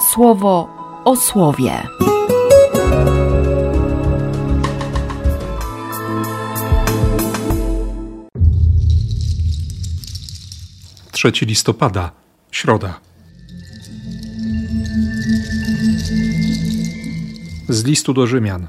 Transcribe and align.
słowo 0.00 0.68
o 1.04 1.16
słowie. 1.16 1.72
Trzeci 11.12 11.46
listopada, 11.46 12.12
środa. 12.50 13.00
Z 17.68 17.84
listu 17.84 18.14
do 18.14 18.26
Rzymian. 18.26 18.68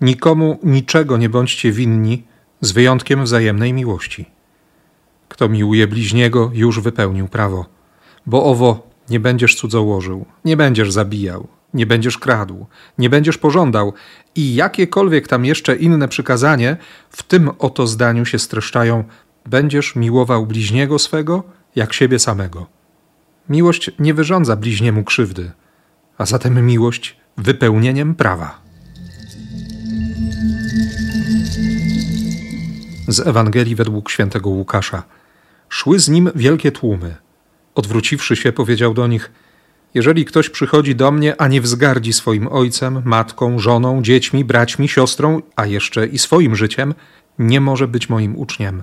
Nikomu 0.00 0.58
niczego 0.62 1.16
nie 1.16 1.28
bądźcie 1.28 1.72
winni, 1.72 2.22
z 2.60 2.72
wyjątkiem 2.72 3.24
wzajemnej 3.24 3.72
miłości. 3.72 4.26
Kto 5.28 5.48
miłuje 5.48 5.86
bliźniego, 5.86 6.50
już 6.54 6.80
wypełnił 6.80 7.28
prawo. 7.28 7.66
Bo 8.26 8.44
owo 8.44 8.87
nie 9.10 9.20
będziesz 9.20 9.54
cudzołożył, 9.54 10.26
nie 10.44 10.56
będziesz 10.56 10.92
zabijał, 10.92 11.48
nie 11.74 11.86
będziesz 11.86 12.18
kradł, 12.18 12.66
nie 12.98 13.10
będziesz 13.10 13.38
pożądał 13.38 13.92
i 14.34 14.54
jakiekolwiek 14.54 15.28
tam 15.28 15.44
jeszcze 15.44 15.76
inne 15.76 16.08
przykazanie, 16.08 16.76
w 17.10 17.22
tym 17.22 17.50
oto 17.58 17.86
zdaniu 17.86 18.24
się 18.24 18.38
streszczają: 18.38 19.04
będziesz 19.46 19.96
miłował 19.96 20.46
bliźniego 20.46 20.98
swego 20.98 21.44
jak 21.76 21.92
siebie 21.92 22.18
samego. 22.18 22.66
Miłość 23.48 23.90
nie 23.98 24.14
wyrządza 24.14 24.56
bliźniemu 24.56 25.04
krzywdy, 25.04 25.50
a 26.18 26.26
zatem 26.26 26.66
miłość 26.66 27.16
wypełnieniem 27.36 28.14
prawa. 28.14 28.60
Z 33.08 33.26
Ewangelii 33.26 33.74
według 33.74 34.10
świętego 34.10 34.50
Łukasza. 34.50 35.02
Szły 35.68 35.98
z 35.98 36.08
nim 36.08 36.30
wielkie 36.34 36.72
tłumy. 36.72 37.16
Odwróciwszy 37.78 38.36
się, 38.36 38.52
powiedział 38.52 38.94
do 38.94 39.06
nich: 39.06 39.30
Jeżeli 39.94 40.24
ktoś 40.24 40.50
przychodzi 40.50 40.94
do 40.94 41.12
mnie, 41.12 41.40
a 41.40 41.48
nie 41.48 41.60
wzgardzi 41.60 42.12
swoim 42.12 42.48
ojcem, 42.48 43.02
matką, 43.04 43.58
żoną, 43.58 44.02
dziećmi, 44.02 44.44
braćmi, 44.44 44.88
siostrą, 44.88 45.42
a 45.56 45.66
jeszcze 45.66 46.06
i 46.06 46.18
swoim 46.18 46.56
życiem, 46.56 46.94
nie 47.38 47.60
może 47.60 47.88
być 47.88 48.08
moim 48.08 48.36
uczniem. 48.36 48.82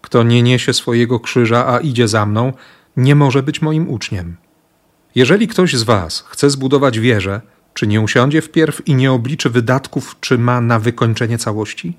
Kto 0.00 0.22
nie 0.22 0.42
niesie 0.42 0.72
swojego 0.72 1.20
krzyża, 1.20 1.66
a 1.66 1.78
idzie 1.78 2.08
za 2.08 2.26
mną, 2.26 2.52
nie 2.96 3.14
może 3.14 3.42
być 3.42 3.62
moim 3.62 3.90
uczniem. 3.90 4.36
Jeżeli 5.14 5.48
ktoś 5.48 5.74
z 5.74 5.82
Was 5.82 6.24
chce 6.28 6.50
zbudować 6.50 6.98
wieżę, 6.98 7.40
czy 7.74 7.86
nie 7.86 8.00
usiądzie 8.00 8.42
wpierw 8.42 8.88
i 8.88 8.94
nie 8.94 9.12
obliczy 9.12 9.50
wydatków, 9.50 10.16
czy 10.20 10.38
ma 10.38 10.60
na 10.60 10.78
wykończenie 10.78 11.38
całości? 11.38 11.96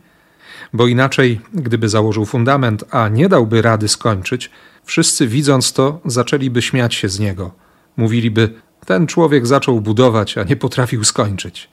Bo 0.73 0.87
inaczej, 0.87 1.41
gdyby 1.53 1.89
założył 1.89 2.25
fundament, 2.25 2.83
a 2.91 3.09
nie 3.09 3.29
dałby 3.29 3.61
rady 3.61 3.87
skończyć, 3.87 4.51
wszyscy 4.89 5.27
widząc 5.27 5.73
to, 5.73 6.01
zaczęliby 6.05 6.61
śmiać 6.61 6.95
się 6.95 7.09
z 7.09 7.19
niego. 7.19 7.51
Mówiliby: 7.97 8.49
Ten 8.85 9.07
człowiek 9.07 9.47
zaczął 9.47 9.81
budować, 9.81 10.37
a 10.37 10.43
nie 10.43 10.55
potrafił 10.55 11.03
skończyć. 11.03 11.69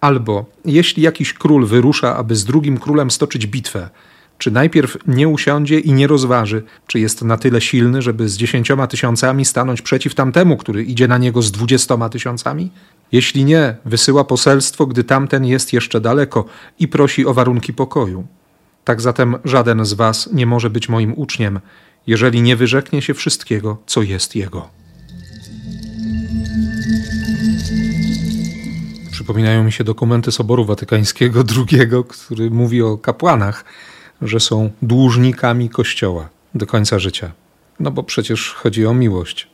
Albo 0.00 0.44
jeśli 0.64 1.02
jakiś 1.02 1.32
król 1.32 1.66
wyrusza, 1.66 2.16
aby 2.16 2.36
z 2.36 2.44
drugim 2.44 2.78
królem 2.78 3.10
stoczyć 3.10 3.46
bitwę, 3.46 3.90
czy 4.38 4.50
najpierw 4.50 4.96
nie 5.06 5.28
usiądzie 5.28 5.80
i 5.80 5.92
nie 5.92 6.06
rozważy, 6.06 6.62
czy 6.86 7.00
jest 7.00 7.22
na 7.22 7.36
tyle 7.36 7.60
silny, 7.60 8.02
żeby 8.02 8.28
z 8.28 8.36
dziesięcioma 8.36 8.86
tysiącami 8.86 9.44
stanąć 9.44 9.82
przeciw 9.82 10.14
tamtemu, 10.14 10.56
który 10.56 10.84
idzie 10.84 11.08
na 11.08 11.18
niego 11.18 11.42
z 11.42 11.52
dwudziestoma 11.52 12.08
tysiącami? 12.08 12.70
Jeśli 13.12 13.44
nie, 13.44 13.76
wysyła 13.84 14.24
poselstwo, 14.24 14.86
gdy 14.86 15.04
tamten 15.04 15.44
jest 15.44 15.72
jeszcze 15.72 16.00
daleko 16.00 16.44
i 16.78 16.88
prosi 16.88 17.26
o 17.26 17.34
warunki 17.34 17.72
pokoju. 17.72 18.26
Tak 18.84 19.00
zatem 19.00 19.36
żaden 19.44 19.84
z 19.84 19.92
was 19.94 20.28
nie 20.32 20.46
może 20.46 20.70
być 20.70 20.88
moim 20.88 21.14
uczniem, 21.16 21.60
jeżeli 22.06 22.42
nie 22.42 22.56
wyrzeknie 22.56 23.02
się 23.02 23.14
wszystkiego, 23.14 23.78
co 23.86 24.02
jest 24.02 24.36
jego. 24.36 24.68
Przypominają 29.10 29.64
mi 29.64 29.72
się 29.72 29.84
dokumenty 29.84 30.32
Soboru 30.32 30.64
Watykańskiego 30.64 31.44
II, 31.56 31.88
który 32.08 32.50
mówi 32.50 32.82
o 32.82 32.98
kapłanach, 32.98 33.64
że 34.22 34.40
są 34.40 34.70
dłużnikami 34.82 35.68
Kościoła 35.68 36.28
do 36.54 36.66
końca 36.66 36.98
życia. 36.98 37.32
No 37.80 37.90
bo 37.90 38.02
przecież 38.02 38.52
chodzi 38.52 38.86
o 38.86 38.94
miłość. 38.94 39.48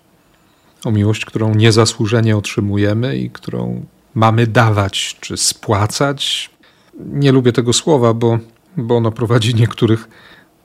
O 0.84 0.90
miłość, 0.90 1.24
którą 1.24 1.54
niezasłużenie 1.54 2.36
otrzymujemy 2.36 3.16
i 3.16 3.30
którą 3.30 3.86
mamy 4.14 4.46
dawać 4.46 5.16
czy 5.20 5.36
spłacać. 5.36 6.50
Nie 6.98 7.32
lubię 7.32 7.52
tego 7.52 7.72
słowa, 7.72 8.14
bo, 8.14 8.38
bo 8.76 8.96
ono 8.96 9.12
prowadzi 9.12 9.54
niektórych 9.54 10.08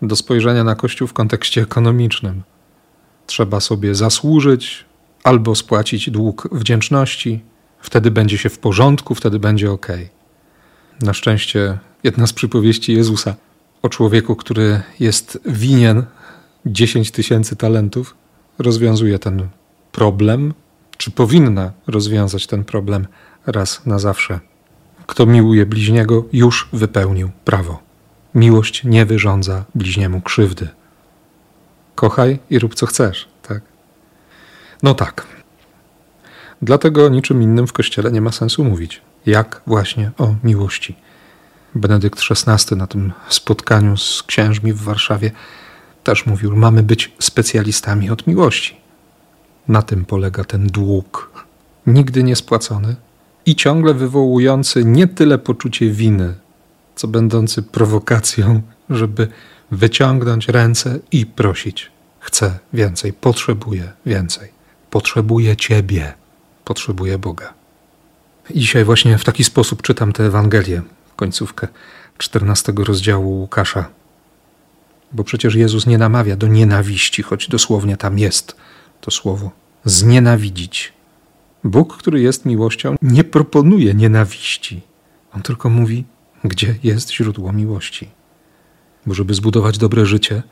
do 0.08 0.16
spojrzenia 0.16 0.64
na 0.64 0.76
Kościół 0.76 1.08
w 1.08 1.14
kontekście 1.14 1.62
ekonomicznym. 1.62 2.44
Trzeba 3.28 3.60
sobie 3.60 3.96
zasłużyć 3.96 4.86
albo 5.24 5.56
spłacić 5.56 6.10
dług 6.10 6.50
wdzięczności, 6.52 7.42
wtedy 7.80 8.12
będzie 8.12 8.38
się 8.38 8.50
w 8.50 8.60
porządku, 8.60 9.16
wtedy 9.16 9.40
będzie 9.40 9.72
ok. 9.72 9.88
Na 11.02 11.14
szczęście 11.14 11.78
jedna 12.04 12.28
z 12.28 12.34
przypowieści 12.34 12.94
Jezusa 12.94 13.36
o 13.82 13.90
człowieku, 13.90 14.36
który 14.36 14.82
jest 15.00 15.40
winien 15.46 16.06
10 16.66 17.12
tysięcy 17.12 17.56
talentów, 17.56 18.16
rozwiązuje 18.60 19.20
ten 19.20 19.48
problem, 19.92 20.54
czy 20.98 21.12
powinna 21.12 21.72
rozwiązać 21.88 22.48
ten 22.48 22.64
problem 22.64 23.08
raz 23.46 23.86
na 23.86 24.00
zawsze. 24.00 24.40
Kto 25.08 25.26
miłuje 25.26 25.66
bliźniego, 25.66 26.26
już 26.34 26.70
wypełnił 26.74 27.30
prawo. 27.46 27.80
Miłość 28.36 28.84
nie 28.84 29.06
wyrządza 29.06 29.66
bliźniemu 29.76 30.22
krzywdy. 30.22 30.68
Kochaj 31.96 32.40
i 32.50 32.60
rób 32.60 32.76
co 32.76 32.86
chcesz, 32.86 33.28
tak? 33.42 33.62
No 34.84 34.94
tak. 34.94 35.28
Dlatego 36.62 37.10
niczym 37.10 37.44
innym 37.44 37.68
w 37.68 37.74
kościele 37.74 38.12
nie 38.12 38.22
ma 38.22 38.32
sensu 38.32 38.64
mówić, 38.64 39.02
jak 39.26 39.62
właśnie 39.68 40.12
o 40.18 40.36
miłości. 40.44 40.96
Benedykt 41.76 42.20
XVI 42.32 42.76
na 42.76 42.88
tym 42.88 43.14
spotkaniu 43.30 43.98
z 43.98 44.24
księżmi 44.24 44.74
w 44.74 44.82
Warszawie 44.82 45.32
też 46.04 46.26
mówił: 46.26 46.56
Mamy 46.56 46.84
być 46.84 47.12
specjalistami 47.20 48.10
od 48.10 48.28
miłości. 48.28 48.78
Na 49.68 49.82
tym 49.82 50.06
polega 50.06 50.44
ten 50.44 50.68
dług, 50.68 51.32
nigdy 51.88 52.24
niespłacony 52.24 52.96
i 53.46 53.56
ciągle 53.56 53.94
wywołujący 53.94 54.86
nie 54.86 55.08
tyle 55.08 55.38
poczucie 55.38 55.90
winy, 55.90 56.36
co 56.96 57.08
będący 57.08 57.62
prowokacją, 57.62 58.62
żeby 58.90 59.28
wyciągnąć 59.72 60.48
ręce 60.48 61.00
i 61.12 61.26
prosić: 61.26 61.92
Chcę 62.20 62.60
więcej, 62.74 63.14
potrzebuję 63.14 63.92
więcej, 64.06 64.50
potrzebuję 64.90 65.56
Ciebie, 65.58 66.14
potrzebuję 66.66 67.18
Boga. 67.18 67.54
Dzisiaj 68.56 68.86
właśnie 68.86 69.18
w 69.18 69.24
taki 69.24 69.44
sposób 69.44 69.82
czytam 69.82 70.14
tę 70.14 70.24
Ewangelię, 70.24 70.82
końcówkę 71.16 71.68
14 72.18 72.74
rozdziału 72.78 73.40
Łukasza. 73.40 73.90
Bo 75.12 75.24
przecież 75.24 75.56
Jezus 75.56 75.88
nie 75.88 75.98
namawia 75.98 76.36
do 76.36 76.48
nienawiści, 76.48 77.24
choć 77.24 77.48
dosłownie 77.50 77.98
tam 77.98 78.20
jest 78.20 78.56
to 79.02 79.12
słowo 79.12 79.52
znienawidzić. 79.86 80.94
Bóg, 81.64 81.98
który 81.98 82.22
jest 82.22 82.46
miłością, 82.46 82.96
nie 83.02 83.24
proponuje 83.24 83.94
nienawiści. 83.94 84.82
On 85.36 85.42
tylko 85.42 85.70
mówi, 85.70 86.04
gdzie 86.48 86.76
jest 86.84 87.14
źródło 87.14 87.54
miłości. 87.54 88.10
Bo 89.06 89.14
żeby 89.14 89.34
zbudować 89.34 89.78
dobre 89.78 90.06
życie, 90.06 90.44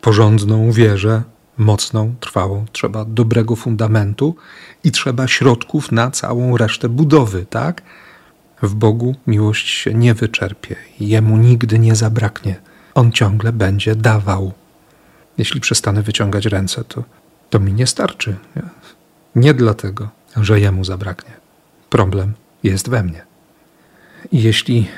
porządną 0.00 0.72
wierzę, 0.72 1.22
mocną, 1.58 2.14
trwałą, 2.20 2.64
trzeba 2.72 3.04
dobrego 3.04 3.56
fundamentu 3.56 4.36
i 4.84 4.90
trzeba 4.90 5.28
środków 5.28 5.92
na 5.92 6.10
całą 6.10 6.56
resztę 6.56 6.88
budowy, 6.88 7.46
tak? 7.50 7.82
W 8.62 8.74
Bogu 8.74 9.14
miłość 9.26 9.68
się 9.68 9.94
nie 9.94 10.14
wyczerpie, 10.14 10.76
jemu 11.00 11.36
nigdy 11.36 11.78
nie 11.78 11.94
zabraknie. 11.94 12.56
On 12.94 13.12
ciągle 13.12 13.52
będzie 13.52 13.96
dawał. 13.96 14.52
Jeśli 15.38 15.60
przestanę 15.60 16.02
wyciągać 16.02 16.46
ręce, 16.46 16.84
to, 16.84 17.04
to 17.50 17.60
mi 17.60 17.72
nie 17.72 17.86
starczy. 17.86 18.36
Nie? 18.56 18.62
nie 19.36 19.54
dlatego, 19.54 20.08
że 20.36 20.60
jemu 20.60 20.84
zabraknie. 20.84 21.32
Problem 21.90 22.34
jest 22.62 22.88
we 22.88 23.02
mnie. 23.02 23.24
I 24.32 24.42
jeśli 24.42 24.88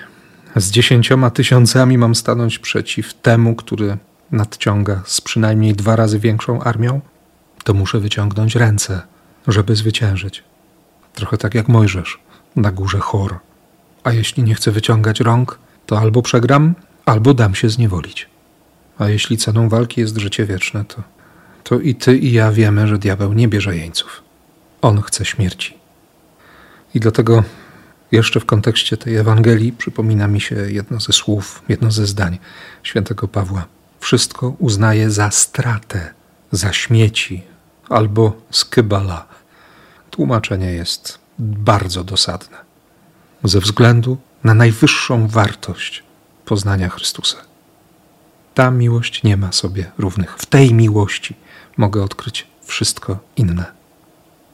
z 0.57 0.71
dziesięcioma 0.71 1.31
tysiącami 1.31 1.99
mam 1.99 2.15
stanąć 2.15 2.59
przeciw 2.59 3.15
temu, 3.15 3.55
który 3.55 3.97
nadciąga 4.31 5.03
z 5.07 5.21
przynajmniej 5.21 5.75
dwa 5.75 5.97
razy 5.97 6.19
większą 6.19 6.61
armią, 6.61 7.01
to 7.65 7.75
muszę 7.75 8.01
wyciągnąć 8.01 8.57
ręce, 8.57 9.03
żeby 9.49 9.77
zwyciężyć. 9.77 10.45
Trochę 11.15 11.39
tak 11.39 11.55
jak 11.55 11.69
Mojżesz 11.69 12.19
na 12.57 12.73
górze 12.73 12.99
Chor. 12.99 13.39
A 14.05 14.13
jeśli 14.13 14.43
nie 14.43 14.55
chcę 14.55 14.71
wyciągać 14.71 15.21
rąk, 15.21 15.59
to 15.87 15.99
albo 15.99 16.23
przegram, 16.23 16.75
albo 17.05 17.35
dam 17.35 17.55
się 17.55 17.71
zniewolić. 17.71 18.29
A 18.99 19.09
jeśli 19.09 19.37
ceną 19.37 19.69
walki 19.69 20.01
jest 20.01 20.17
życie 20.17 20.47
wieczne, 20.47 20.85
to, 20.85 21.03
to 21.65 21.81
i 21.81 21.95
ty, 21.95 22.19
i 22.19 22.33
ja 22.33 22.53
wiemy, 22.53 22.87
że 22.87 22.99
diabeł 22.99 23.33
nie 23.33 23.49
bierze 23.49 23.77
jeńców. 23.77 24.23
On 24.83 25.03
chce 25.03 25.25
śmierci. 25.25 25.75
I 26.95 27.01
dlatego 27.01 27.45
jeszcze 28.17 28.41
w 28.41 28.47
kontekście 28.47 28.97
tej 28.97 29.17
Ewangelii 29.17 29.73
przypomina 29.73 30.29
mi 30.29 30.41
się 30.41 30.55
jedno 30.55 31.01
ze 31.01 31.13
słów, 31.13 31.63
jedno 31.69 31.91
ze 31.91 32.07
zdań 32.07 32.39
świętego 32.83 33.29
Pawła. 33.29 33.65
Wszystko 34.01 34.55
uznaje 34.59 35.11
za 35.11 35.31
stratę, 35.31 36.15
za 36.53 36.73
śmieci 36.73 37.43
albo 37.89 38.37
skybala. 38.51 39.27
tłumaczenie 40.11 40.73
jest 40.73 41.19
bardzo 41.39 42.05
dosadne. 42.05 42.57
Ze 43.45 43.61
względu 43.61 44.17
na 44.45 44.55
najwyższą 44.55 45.29
wartość 45.29 46.03
poznania 46.45 46.89
Chrystusa. 46.89 47.37
Ta 48.55 48.71
miłość 48.71 49.23
nie 49.23 49.37
ma 49.37 49.53
sobie 49.53 49.91
równych. 49.99 50.37
W 50.39 50.47
tej 50.47 50.75
miłości 50.75 51.37
mogę 51.77 52.03
odkryć 52.03 52.47
wszystko 52.65 53.19
inne. 53.37 53.65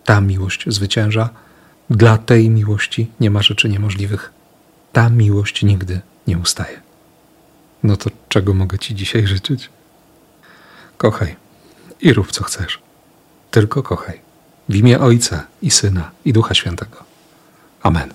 Ta 0.04 0.20
miłość 0.20 0.64
zwycięża. 0.66 1.28
Dla 1.90 2.18
tej 2.18 2.50
miłości 2.50 3.10
nie 3.20 3.30
ma 3.30 3.42
rzeczy 3.42 3.68
niemożliwych. 3.68 4.32
Ta 4.92 5.10
miłość 5.10 5.62
nigdy 5.62 6.00
nie 6.26 6.38
ustaje. 6.38 6.80
No 7.82 7.96
to 7.96 8.10
czego 8.28 8.54
mogę 8.54 8.78
Ci 8.78 8.94
dzisiaj 8.94 9.26
życzyć? 9.26 9.70
Kochaj 10.96 11.36
i 12.00 12.12
rób 12.12 12.32
co 12.32 12.44
chcesz. 12.44 12.78
Tylko 13.50 13.82
kochaj. 13.82 14.20
W 14.68 14.74
imię 14.74 15.00
Ojca 15.00 15.46
i 15.62 15.70
Syna 15.70 16.10
i 16.24 16.32
Ducha 16.32 16.54
Świętego. 16.54 17.04
Amen. 17.82 18.14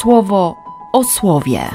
Słowo 0.00 0.56
o 0.92 1.04
słowie. 1.04 1.70